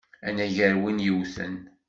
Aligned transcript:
Anagar 0.27 0.75
win 0.81 0.99
yewten! 1.05 1.53